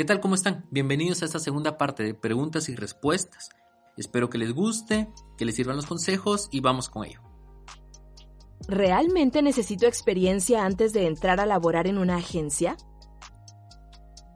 [0.00, 0.20] ¿Qué tal?
[0.20, 0.64] ¿Cómo están?
[0.70, 3.50] Bienvenidos a esta segunda parte de preguntas y respuestas.
[3.98, 7.20] Espero que les guste, que les sirvan los consejos y vamos con ello.
[8.66, 12.78] ¿Realmente necesito experiencia antes de entrar a laborar en una agencia?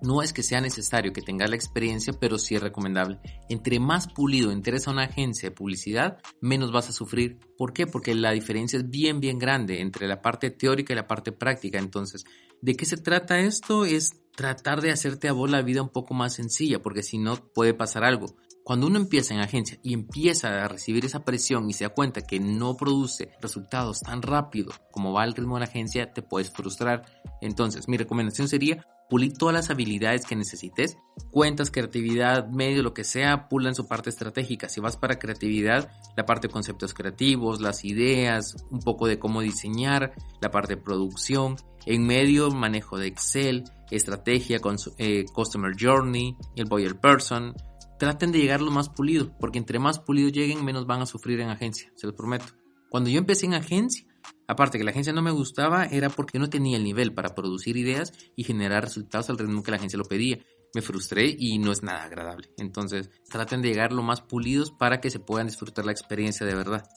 [0.05, 3.21] No es que sea necesario que tengas la experiencia, pero sí es recomendable.
[3.49, 7.39] Entre más pulido entres a una agencia de publicidad, menos vas a sufrir.
[7.57, 7.87] ¿Por qué?
[7.87, 11.79] Porque la diferencia es bien, bien grande entre la parte teórica y la parte práctica.
[11.79, 12.27] Entonces,
[12.61, 13.87] ¿de qué se trata esto?
[13.87, 17.37] Es tratar de hacerte a vos la vida un poco más sencilla, porque si no
[17.37, 18.37] puede pasar algo.
[18.63, 22.27] Cuando uno empieza en agencia y empieza a recibir esa presión y se da cuenta
[22.27, 26.51] que no produce resultados tan rápido como va el ritmo de la agencia, te puedes
[26.51, 27.05] frustrar.
[27.41, 30.99] Entonces, mi recomendación sería pulir todas las habilidades que necesites,
[31.31, 34.69] cuentas, creatividad, medio, lo que sea, pula en su parte estratégica.
[34.69, 39.41] Si vas para creatividad, la parte de conceptos creativos, las ideas, un poco de cómo
[39.41, 41.55] diseñar, la parte de producción,
[41.87, 44.59] en medio, manejo de Excel, estrategia,
[44.99, 47.55] eh, Customer Journey, el Buyer Person,
[48.01, 51.39] traten de llegar lo más pulido, porque entre más pulido lleguen, menos van a sufrir
[51.39, 52.47] en agencia, se los prometo.
[52.91, 54.05] Cuando yo empecé en agencia,
[54.47, 57.77] aparte que la agencia no me gustaba, era porque no tenía el nivel para producir
[57.77, 60.39] ideas y generar resultados al ritmo que la agencia lo pedía.
[60.75, 62.51] Me frustré y no es nada agradable.
[62.59, 66.55] Entonces, traten de llegar lo más pulidos para que se puedan disfrutar la experiencia de
[66.55, 66.89] verdad.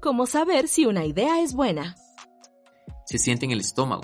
[0.00, 1.96] ¿Cómo saber si una idea es buena?
[3.06, 4.02] Se siente en el estómago.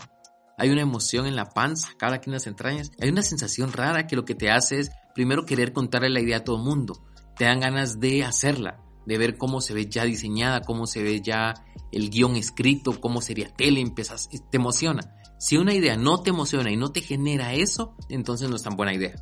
[0.58, 2.90] Hay una emoción en la panza, cada quien en las entrañas.
[3.00, 6.38] Hay una sensación rara que lo que te hace es primero querer contarle la idea
[6.38, 7.04] a todo el mundo.
[7.36, 11.20] Te dan ganas de hacerla, de ver cómo se ve ya diseñada, cómo se ve
[11.20, 11.54] ya
[11.90, 15.14] el guion escrito, cómo sería tele, empiezas, te emociona.
[15.38, 18.76] Si una idea no te emociona y no te genera eso, entonces no es tan
[18.76, 19.14] buena idea.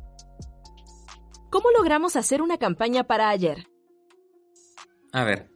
[1.49, 3.67] ¿Cómo logramos hacer una campaña para ayer?
[5.11, 5.51] A ver,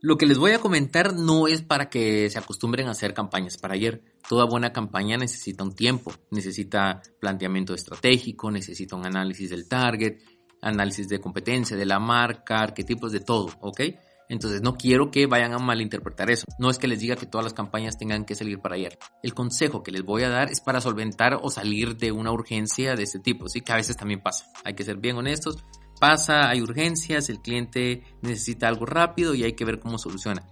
[0.00, 3.56] lo que les voy a comentar no es para que se acostumbren a hacer campañas
[3.56, 4.04] para ayer.
[4.28, 10.18] Toda buena campaña necesita un tiempo, necesita planteamiento estratégico, necesita un análisis del target,
[10.64, 13.80] análisis de competencia, de la marca, arquetipos, de todo, ¿ok?
[14.28, 16.46] Entonces no quiero que vayan a malinterpretar eso.
[16.58, 18.98] No es que les diga que todas las campañas tengan que salir para ayer.
[19.22, 22.94] El consejo que les voy a dar es para solventar o salir de una urgencia
[22.94, 23.60] de este tipo, ¿sí?
[23.60, 24.46] Que a veces también pasa.
[24.64, 25.62] Hay que ser bien honestos.
[26.00, 30.42] Pasa, hay urgencias, el cliente necesita algo rápido y hay que ver cómo soluciona.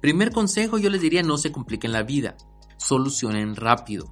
[0.00, 2.36] Primer consejo yo les diría no se compliquen la vida
[2.78, 4.08] solucionen rápido.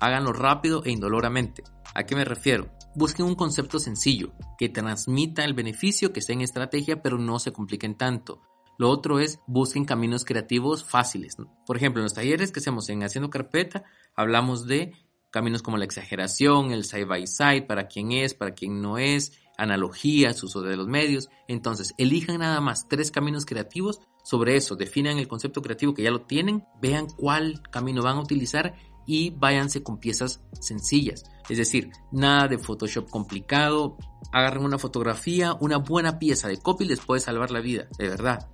[0.00, 1.64] Háganlo rápido e indoloramente.
[1.94, 2.70] ¿A qué me refiero?
[2.94, 7.52] Busquen un concepto sencillo, que transmita el beneficio, que esté en estrategia, pero no se
[7.52, 8.42] compliquen tanto.
[8.78, 11.36] Lo otro es busquen caminos creativos fáciles.
[11.66, 14.92] Por ejemplo, en los talleres que hacemos en Haciendo Carpeta, hablamos de
[15.30, 19.32] caminos como la exageración, el side by side, para quién es, para quién no es,
[19.56, 21.28] analogías, uso de los medios.
[21.48, 24.00] Entonces, elijan nada más tres caminos creativos.
[24.24, 28.22] Sobre eso, definan el concepto creativo que ya lo tienen, vean cuál camino van a
[28.22, 28.74] utilizar
[29.06, 31.24] y váyanse con piezas sencillas.
[31.48, 33.96] Es decir, nada de Photoshop complicado.
[34.32, 38.48] Agarren una fotografía, una buena pieza de copy les puede salvar la vida, de verdad.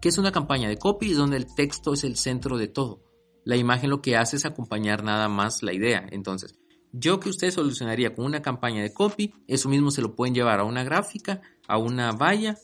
[0.00, 1.12] ¿Qué es una campaña de copy?
[1.12, 3.02] Donde el texto es el centro de todo.
[3.44, 6.06] La imagen lo que hace es acompañar nada más la idea.
[6.10, 6.54] Entonces,
[6.92, 10.60] yo que usted solucionaría con una campaña de copy, eso mismo se lo pueden llevar
[10.60, 12.56] a una gráfica, a una valla,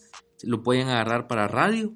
[0.43, 1.95] lo pueden agarrar para radio,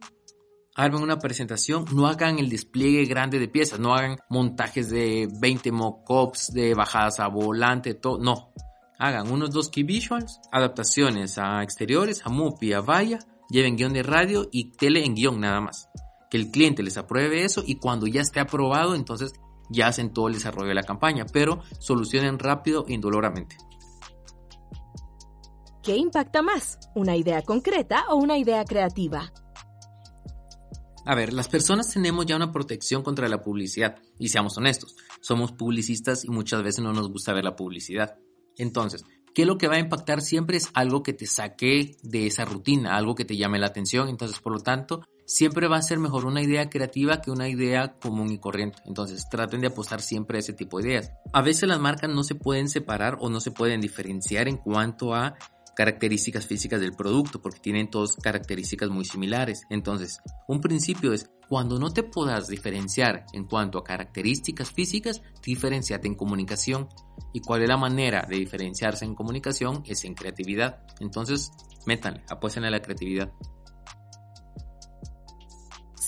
[0.74, 5.72] armen una presentación, no hagan el despliegue grande de piezas, no hagan montajes de 20
[5.72, 8.52] mockups de bajadas a volante, todo, no.
[8.98, 13.18] Hagan unos dos key visuals, adaptaciones a exteriores, a MUPI, a valla,
[13.48, 15.88] lleven guion de radio y tele en guion nada más.
[16.30, 19.32] Que el cliente les apruebe eso y cuando ya esté aprobado, entonces
[19.70, 23.56] ya hacen todo el desarrollo de la campaña, pero solucionen rápido e indoloramente.
[25.82, 26.78] ¿Qué impacta más?
[26.94, 29.30] ¿Una idea concreta o una idea creativa?
[31.06, 35.52] A ver, las personas tenemos ya una protección contra la publicidad, y seamos honestos, somos
[35.52, 38.16] publicistas y muchas veces no nos gusta ver la publicidad.
[38.56, 39.04] Entonces,
[39.34, 42.96] ¿qué lo que va a impactar siempre es algo que te saque de esa rutina,
[42.96, 46.26] algo que te llame la atención, entonces por lo tanto siempre va a ser mejor
[46.26, 48.78] una idea creativa que una idea común y corriente.
[48.86, 51.12] Entonces traten de apostar siempre a ese tipo de ideas.
[51.32, 55.14] A veces las marcas no se pueden separar o no se pueden diferenciar en cuanto
[55.14, 55.34] a
[55.74, 59.62] características físicas del producto porque tienen todas características muy similares.
[59.70, 66.08] Entonces, un principio es cuando no te puedas diferenciar en cuanto a características físicas, diferenciate
[66.08, 66.88] en comunicación.
[67.32, 69.82] ¿Y cuál es la manera de diferenciarse en comunicación?
[69.86, 70.84] Es en creatividad.
[71.00, 71.50] Entonces,
[71.86, 73.32] métanle, apuesten a la creatividad.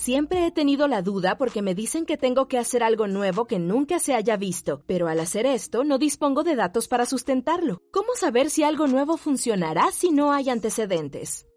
[0.07, 3.59] Siempre he tenido la duda porque me dicen que tengo que hacer algo nuevo que
[3.59, 7.83] nunca se haya visto, pero al hacer esto no dispongo de datos para sustentarlo.
[7.91, 11.49] ¿Cómo saber si algo nuevo funcionará si no hay antecedentes?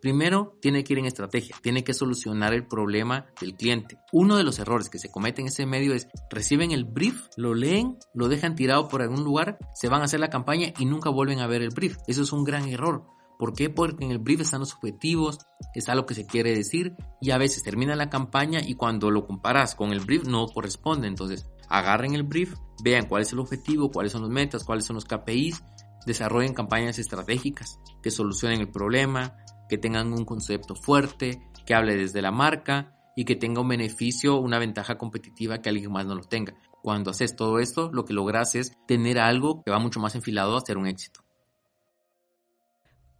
[0.00, 3.98] Primero, tiene que ir en estrategia, tiene que solucionar el problema del cliente.
[4.12, 7.52] Uno de los errores que se cometen en ese medio es reciben el brief, lo
[7.52, 11.10] leen, lo dejan tirado por algún lugar, se van a hacer la campaña y nunca
[11.10, 11.96] vuelven a ver el brief.
[12.06, 13.17] Eso es un gran error.
[13.38, 13.70] ¿Por qué?
[13.70, 15.38] Porque en el brief están los objetivos,
[15.74, 19.26] está lo que se quiere decir y a veces termina la campaña y cuando lo
[19.26, 21.06] comparas con el brief no corresponde.
[21.06, 24.94] Entonces, agarren el brief, vean cuál es el objetivo, cuáles son los metas, cuáles son
[24.94, 25.62] los KPIs,
[26.04, 29.36] desarrollen campañas estratégicas que solucionen el problema,
[29.68, 34.38] que tengan un concepto fuerte, que hable desde la marca y que tenga un beneficio,
[34.38, 36.54] una ventaja competitiva que alguien más no lo tenga.
[36.82, 40.56] Cuando haces todo esto, lo que logras es tener algo que va mucho más enfilado
[40.56, 41.27] a ser un éxito.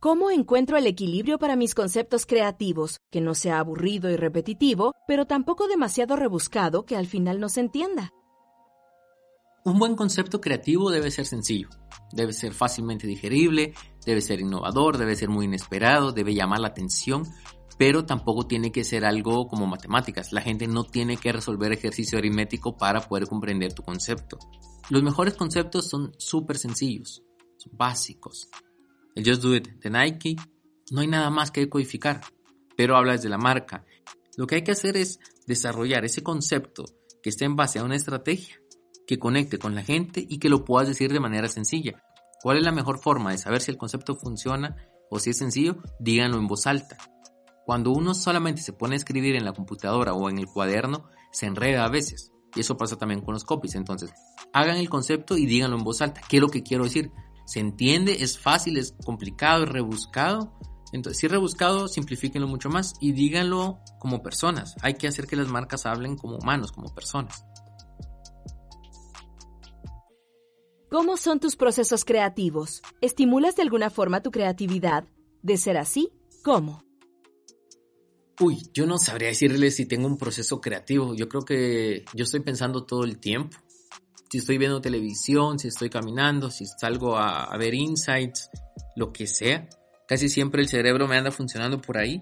[0.01, 5.27] ¿Cómo encuentro el equilibrio para mis conceptos creativos, que no sea aburrido y repetitivo, pero
[5.27, 8.13] tampoco demasiado rebuscado que al final no se entienda?
[9.65, 11.69] Un buen concepto creativo debe ser sencillo,
[12.13, 13.75] debe ser fácilmente digerible,
[14.07, 17.25] debe ser innovador, debe ser muy inesperado, debe llamar la atención,
[17.77, 20.33] pero tampoco tiene que ser algo como matemáticas.
[20.33, 24.39] La gente no tiene que resolver ejercicio aritmético para poder comprender tu concepto.
[24.91, 27.25] Los mejores conceptos son súper sencillos,
[27.57, 28.49] son básicos.
[29.19, 30.37] El Just Do It de Nike,
[30.93, 32.21] no hay nada más que codificar,
[32.77, 33.85] pero habla desde la marca.
[34.37, 36.85] Lo que hay que hacer es desarrollar ese concepto
[37.21, 38.61] que esté en base a una estrategia
[39.09, 42.01] que conecte con la gente y que lo puedas decir de manera sencilla.
[42.41, 44.77] ¿Cuál es la mejor forma de saber si el concepto funciona
[45.11, 45.79] o si es sencillo?
[45.99, 46.97] Díganlo en voz alta.
[47.67, 51.47] Cuando uno solamente se pone a escribir en la computadora o en el cuaderno, se
[51.47, 52.31] enreda a veces.
[52.55, 53.75] Y eso pasa también con los copies.
[53.75, 54.13] Entonces,
[54.53, 56.21] hagan el concepto y díganlo en voz alta.
[56.29, 57.11] ¿Qué es lo que quiero decir?
[57.49, 58.23] ¿Se entiende?
[58.23, 58.77] ¿Es fácil?
[58.77, 59.65] ¿Es complicado?
[59.65, 60.53] ¿Es rebuscado?
[60.93, 64.75] Entonces, si es rebuscado, simplifíquenlo mucho más y díganlo como personas.
[64.83, 67.47] Hay que hacer que las marcas hablen como humanos, como personas.
[70.91, 72.83] ¿Cómo son tus procesos creativos?
[73.01, 75.05] ¿Estimulas de alguna forma tu creatividad?
[75.41, 76.11] De ser así,
[76.45, 76.83] ¿cómo?
[78.41, 81.15] Uy, yo no sabría decirles si tengo un proceso creativo.
[81.15, 83.57] Yo creo que yo estoy pensando todo el tiempo.
[84.31, 88.51] Si estoy viendo televisión, si estoy caminando, si salgo a, a ver insights,
[88.97, 89.69] lo que sea.
[90.07, 92.21] Casi siempre el cerebro me anda funcionando por ahí.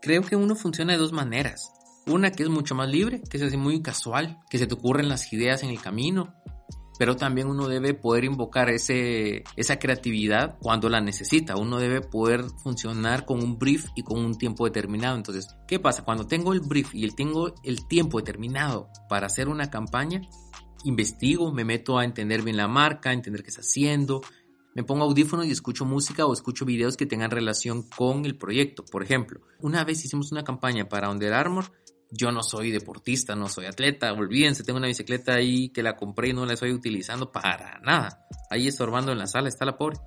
[0.00, 1.72] Creo que uno funciona de dos maneras.
[2.06, 5.08] Una que es mucho más libre, que es así muy casual, que se te ocurren
[5.08, 6.34] las ideas en el camino
[6.98, 11.56] pero también uno debe poder invocar ese, esa creatividad cuando la necesita.
[11.56, 15.16] Uno debe poder funcionar con un brief y con un tiempo determinado.
[15.16, 16.04] Entonces, ¿qué pasa?
[16.04, 20.22] Cuando tengo el brief y tengo el tiempo determinado para hacer una campaña,
[20.88, 24.22] investigo, me meto a entender bien la marca, a entender qué está haciendo,
[24.74, 28.84] me pongo audífonos y escucho música o escucho videos que tengan relación con el proyecto.
[28.84, 31.72] Por ejemplo, una vez hicimos una campaña para Under Armour
[32.10, 36.28] yo no soy deportista, no soy atleta, olvídense, tengo una bicicleta ahí que la compré
[36.28, 38.26] y no la estoy utilizando para nada.
[38.50, 39.98] Ahí estorbando en la sala, está la pobre.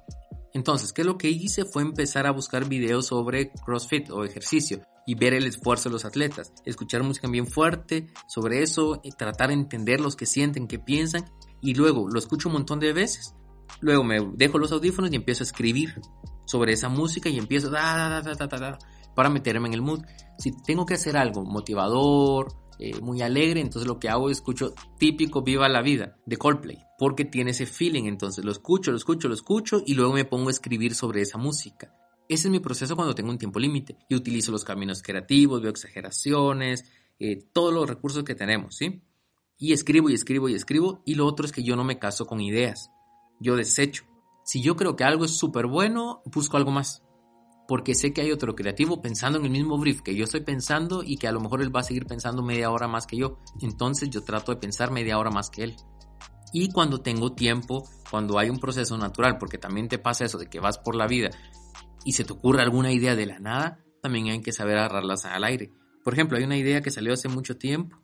[0.53, 1.65] Entonces, ¿qué es lo que hice?
[1.65, 6.05] Fue empezar a buscar videos sobre CrossFit o ejercicio y ver el esfuerzo de los
[6.05, 10.77] atletas, escuchar música bien fuerte sobre eso, y tratar de entender los que sienten, qué
[10.77, 11.25] piensan
[11.61, 13.35] y luego lo escucho un montón de veces.
[13.81, 15.99] Luego me dejo los audífonos y empiezo a escribir
[16.45, 18.79] sobre esa música y empiezo da, da, da,
[19.15, 20.01] para meterme en el mood.
[20.37, 24.73] Si tengo que hacer algo motivador, eh, muy alegre, entonces lo que hago es escucho
[24.97, 29.27] típico Viva la Vida de Coldplay, porque tiene ese feeling, entonces lo escucho, lo escucho,
[29.27, 31.93] lo escucho y luego me pongo a escribir sobre esa música.
[32.29, 35.71] Ese es mi proceso cuando tengo un tiempo límite y utilizo los caminos creativos, veo
[35.71, 36.85] exageraciones,
[37.19, 39.01] eh, todos los recursos que tenemos, ¿sí?
[39.57, 42.27] Y escribo y escribo y escribo y lo otro es que yo no me caso
[42.27, 42.91] con ideas,
[43.41, 44.05] yo desecho.
[44.45, 47.03] Si yo creo que algo es súper bueno, busco algo más
[47.69, 51.03] porque sé que hay otro creativo pensando en el mismo brief que yo estoy pensando
[51.05, 53.37] y que a lo mejor él va a seguir pensando media hora más que yo.
[53.61, 55.75] Entonces yo trato de pensar media hora más que él.
[56.51, 60.47] Y cuando tengo tiempo, cuando hay un proceso natural, porque también te pasa eso de
[60.47, 61.29] que vas por la vida
[62.03, 65.43] y se te ocurre alguna idea de la nada, también hay que saber agarrarlas al
[65.43, 65.71] aire.
[66.03, 68.01] Por ejemplo, hay una idea que salió hace mucho tiempo.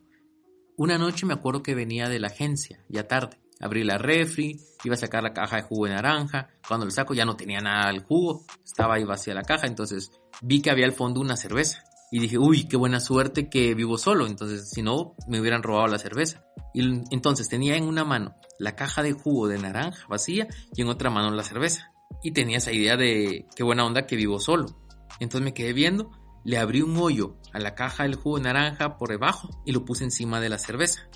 [0.76, 3.40] Una noche me acuerdo que venía de la agencia, ya tarde.
[3.60, 6.48] Abrí la refri, iba a sacar la caja de jugo de naranja.
[6.66, 10.10] Cuando lo saco ya no tenía nada al jugo, estaba ahí vacía la caja, entonces
[10.42, 11.82] vi que había al fondo una cerveza.
[12.10, 15.88] Y dije, uy, qué buena suerte que vivo solo, entonces si no, me hubieran robado
[15.88, 16.44] la cerveza.
[16.72, 20.88] Y entonces tenía en una mano la caja de jugo de naranja vacía y en
[20.88, 21.90] otra mano la cerveza.
[22.22, 24.66] Y tenía esa idea de qué buena onda que vivo solo.
[25.18, 26.10] Entonces me quedé viendo,
[26.44, 29.84] le abrí un hoyo a la caja del jugo de naranja por debajo y lo
[29.84, 31.08] puse encima de la cerveza.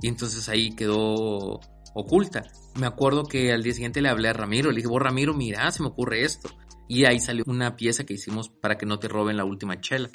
[0.00, 1.60] Y entonces ahí quedó
[2.00, 2.50] oculta.
[2.78, 5.70] Me acuerdo que al día siguiente le hablé a Ramiro, le dije, vos Ramiro, mira,
[5.70, 6.48] se me ocurre esto.
[6.88, 10.10] Y ahí salió una pieza que hicimos para que no te roben la última chela.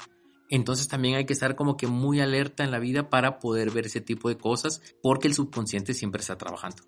[0.50, 3.86] Entonces también hay que estar como que muy alerta en la vida para poder ver
[3.86, 6.84] ese tipo de cosas porque el subconsciente siempre está trabajando.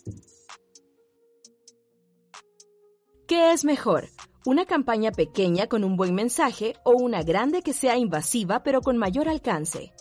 [3.27, 4.09] ¿Qué es mejor?
[4.45, 8.97] ¿Una campaña pequeña con un buen mensaje o una grande que sea invasiva pero con
[8.97, 9.91] mayor alcance?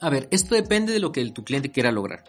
[0.00, 2.24] A ver, esto depende de lo que tu cliente quiera lograr.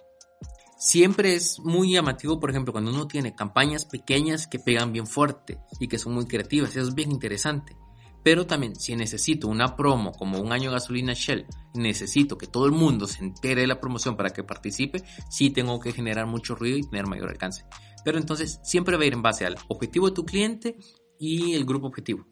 [0.80, 5.60] Siempre es muy llamativo, por ejemplo, cuando uno tiene campañas pequeñas que pegan bien fuerte
[5.78, 7.76] y que son muy creativas, eso es bien interesante.
[8.24, 12.72] Pero también, si necesito una promo como un año gasolina Shell, necesito que todo el
[12.72, 16.78] mundo se entere de la promoción para que participe, sí tengo que generar mucho ruido
[16.78, 17.66] y tener mayor alcance.
[18.06, 20.78] Pero entonces siempre va a ir en base al objetivo de tu cliente
[21.20, 22.26] y el grupo objetivo.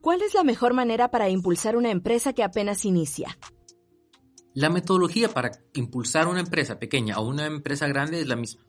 [0.00, 3.36] ¿Cuál es la mejor manera para impulsar una empresa que apenas inicia?
[4.54, 8.62] La metodología para impulsar una empresa pequeña o una empresa grande es la misma.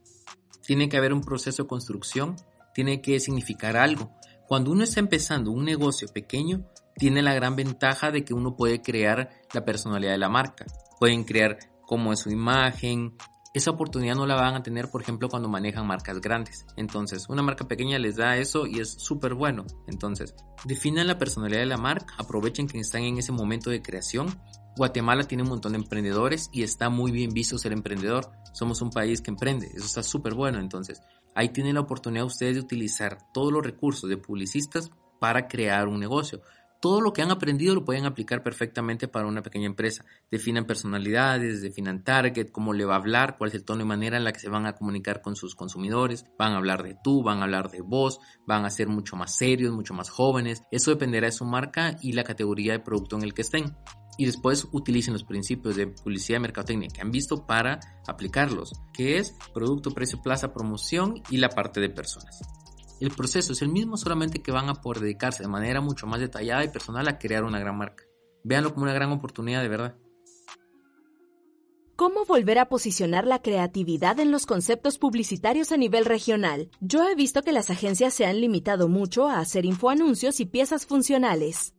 [0.66, 2.36] Tiene que haber un proceso de construcción,
[2.74, 4.12] tiene que significar algo.
[4.48, 8.82] Cuando uno está empezando un negocio pequeño, tiene la gran ventaja de que uno puede
[8.82, 10.66] crear la personalidad de la marca.
[11.00, 13.18] Pueden crear cómo es su imagen,
[13.54, 16.66] esa oportunidad no la van a tener, por ejemplo, cuando manejan marcas grandes.
[16.76, 19.66] Entonces, una marca pequeña les da eso y es súper bueno.
[19.88, 20.34] Entonces,
[20.66, 24.28] definan la personalidad de la marca, aprovechen que están en ese momento de creación.
[24.76, 28.32] Guatemala tiene un montón de emprendedores y está muy bien visto ser emprendedor.
[28.54, 30.60] Somos un país que emprende, eso está súper bueno.
[30.60, 31.02] Entonces,
[31.36, 36.00] ahí tienen la oportunidad ustedes de utilizar todos los recursos de publicistas para crear un
[36.00, 36.42] negocio
[36.84, 40.04] todo lo que han aprendido lo pueden aplicar perfectamente para una pequeña empresa.
[40.30, 44.18] Definan personalidades, definan target, cómo le va a hablar, cuál es el tono y manera
[44.18, 46.26] en la que se van a comunicar con sus consumidores.
[46.38, 49.34] Van a hablar de tú, van a hablar de vos, van a ser mucho más
[49.34, 50.64] serios, mucho más jóvenes.
[50.72, 53.78] Eso dependerá de su marca y la categoría de producto en el que estén.
[54.18, 59.18] Y después utilicen los principios de publicidad y mercadotecnia que han visto para aplicarlos, que
[59.18, 62.40] es producto, precio, plaza, promoción y la parte de personas.
[63.00, 66.20] El proceso es el mismo, solamente que van a poder dedicarse de manera mucho más
[66.20, 68.06] detallada y personal a crear una gran marca.
[68.44, 69.96] Véanlo como una gran oportunidad de verdad.
[71.96, 76.72] ¿Cómo volver a posicionar la creatividad en los conceptos publicitarios a nivel regional?
[76.82, 80.86] Yo he visto que las agencias se han limitado mucho a hacer infoanuncios y piezas
[80.86, 81.76] funcionales.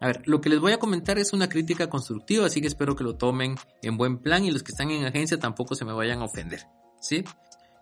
[0.00, 2.96] A ver, lo que les voy a comentar es una crítica constructiva, así que espero
[2.96, 5.92] que lo tomen en buen plan y los que están en agencia tampoco se me
[5.92, 6.66] vayan a ofender,
[7.00, 7.22] ¿sí?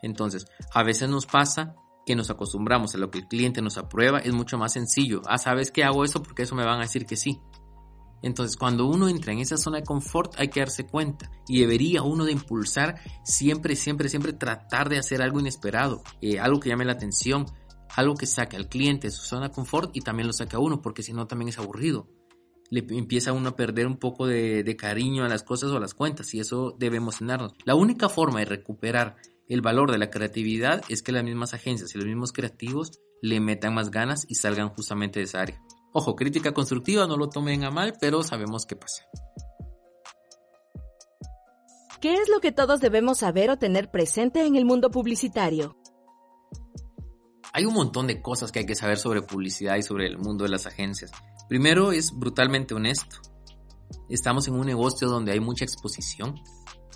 [0.02, 4.18] Entonces, a veces nos pasa que nos acostumbramos a lo que el cliente nos aprueba,
[4.18, 5.22] es mucho más sencillo.
[5.26, 6.22] Ah, ¿sabes qué hago eso?
[6.22, 7.40] Porque eso me van a decir que sí.
[8.22, 12.02] Entonces, cuando uno entra en esa zona de confort, hay que darse cuenta y debería
[12.02, 16.84] uno de impulsar siempre, siempre, siempre tratar de hacer algo inesperado, eh, algo que llame
[16.84, 17.46] la atención,
[17.98, 20.60] algo que saque al cliente de su zona de confort y también lo saque a
[20.60, 22.06] uno, porque si no también es aburrido.
[22.70, 25.80] Le empieza uno a perder un poco de, de cariño a las cosas o a
[25.80, 27.54] las cuentas y eso debe emocionarnos.
[27.64, 29.16] La única forma de recuperar
[29.48, 33.40] el valor de la creatividad es que las mismas agencias y los mismos creativos le
[33.40, 35.60] metan más ganas y salgan justamente de esa área.
[35.92, 39.02] Ojo, crítica constructiva, no lo tomen a mal, pero sabemos qué pasa.
[42.00, 45.74] ¿Qué es lo que todos debemos saber o tener presente en el mundo publicitario?
[47.52, 50.44] Hay un montón de cosas que hay que saber sobre publicidad y sobre el mundo
[50.44, 51.10] de las agencias.
[51.48, 53.16] Primero es brutalmente honesto.
[54.08, 56.34] Estamos en un negocio donde hay mucha exposición,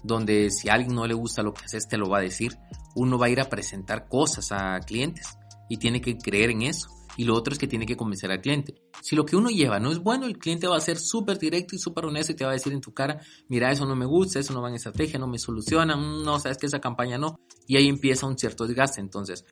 [0.02, 2.56] donde si a alguien no le gusta lo que haces, te lo va a decir.
[2.94, 5.26] Uno va a ir a presentar cosas a clientes
[5.68, 6.88] y tiene que creer en eso.
[7.16, 8.75] Y lo otro es que tiene que convencer al cliente.
[9.02, 11.75] Si lo que uno lleva no es bueno, el cliente va a ser súper directo
[11.76, 14.06] y súper honesto y te va a decir en tu cara, mira, eso no me
[14.06, 17.18] gusta, eso no va en estrategia, no me soluciona, mm, no, sabes que esa campaña
[17.18, 17.37] no.
[17.66, 19.00] Y ahí empieza un cierto desgaste.
[19.00, 19.44] Entonces,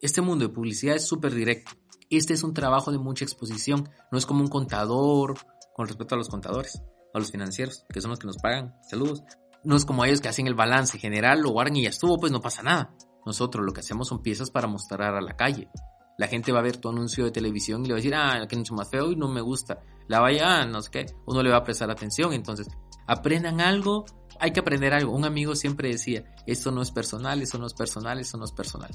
[0.00, 1.72] este mundo de publicidad es súper directo.
[2.10, 3.88] Este es un trabajo de mucha exposición.
[4.10, 5.34] No es como un contador,
[5.74, 6.82] con respecto a los contadores,
[7.14, 8.74] a los financieros, que son los que nos pagan.
[8.88, 9.22] Saludos
[9.64, 12.32] no es como ellos que hacen el balance general, lo guardan y ya estuvo, pues
[12.32, 12.94] no pasa nada.
[13.24, 15.68] Nosotros lo que hacemos son piezas para mostrar a la calle.
[16.18, 18.46] La gente va a ver tu anuncio de televisión y le va a decir, ah,
[18.48, 19.80] que anuncio más feo y no me gusta.
[20.08, 21.06] La vaya, ah, no sé qué.
[21.26, 22.32] Uno le va a prestar atención.
[22.32, 22.68] Entonces,
[23.06, 24.04] aprendan algo.
[24.42, 25.12] Hay que aprender algo.
[25.12, 28.50] Un amigo siempre decía, esto no es personal, eso no es personal, eso no es
[28.50, 28.90] personal.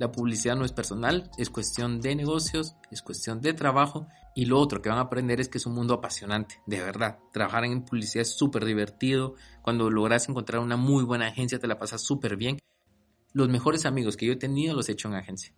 [0.00, 4.58] La publicidad no es personal, es cuestión de negocios, es cuestión de trabajo y lo
[4.58, 7.20] otro que van a aprender es que es un mundo apasionante, de verdad.
[7.32, 9.36] Trabajar en publicidad es súper divertido.
[9.62, 12.58] Cuando logras encontrar una muy buena agencia te la pasas súper bien.
[13.32, 15.54] Los mejores amigos que yo he tenido los he hecho en agencia.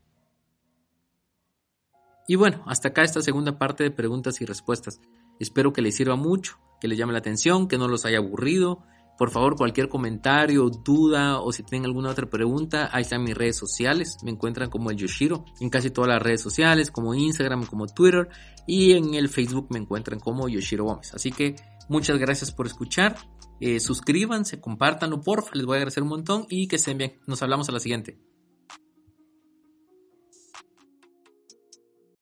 [2.28, 5.00] Y bueno, hasta acá esta segunda parte de preguntas y respuestas.
[5.38, 8.84] Espero que les sirva mucho, que les llame la atención, que no los haya aburrido
[9.20, 13.58] por favor, cualquier comentario, duda o si tienen alguna otra pregunta, ahí están mis redes
[13.58, 14.16] sociales.
[14.22, 18.30] Me encuentran como el Yoshiro en casi todas las redes sociales, como Instagram, como Twitter.
[18.66, 21.12] Y en el Facebook me encuentran como Yoshiro Gómez.
[21.12, 21.54] Así que
[21.90, 23.14] muchas gracias por escuchar.
[23.60, 27.20] Eh, suscríbanse, compártanlo, porfa, les voy a agradecer un montón y que estén bien.
[27.26, 28.29] Nos hablamos a la siguiente.